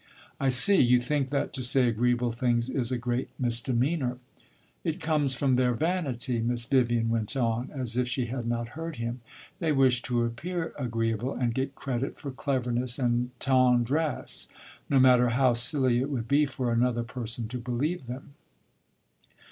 "I 0.39 0.49
see: 0.49 0.81
you 0.81 0.97
think 0.99 1.29
that 1.29 1.53
to 1.53 1.61
say 1.61 1.87
agreeable 1.87 2.31
things 2.31 2.69
is 2.69 2.91
a 2.91 2.97
great 2.97 3.29
misdemeanor." 3.37 4.17
"It 4.83 4.99
comes 4.99 5.35
from 5.35 5.57
their 5.57 5.75
vanity," 5.75 6.39
Miss 6.39 6.65
Vivian 6.65 7.09
went 7.11 7.37
on, 7.37 7.69
as 7.71 7.95
if 7.95 8.07
she 8.07 8.25
had 8.25 8.47
not 8.47 8.69
heard 8.69 8.95
him. 8.95 9.21
"They 9.59 9.71
wish 9.71 10.01
to 10.01 10.23
appear 10.23 10.73
agreeable 10.79 11.33
and 11.35 11.53
get 11.53 11.75
credit 11.75 12.17
for 12.17 12.31
cleverness 12.31 12.97
and 12.97 13.29
tendresse, 13.37 14.47
no 14.89 14.99
matter 14.99 15.29
how 15.29 15.53
silly 15.53 15.99
it 15.99 16.09
would 16.09 16.27
be 16.27 16.47
for 16.47 16.71
another 16.71 17.03
person 17.03 17.47
to 17.49 17.59
believe 17.59 18.07
them." 18.07 18.33